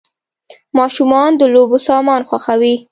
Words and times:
ماشومان 0.77 1.31
د 1.37 1.41
لوبو 1.53 1.77
سامان 1.87 2.21
خوښوي. 2.29 2.73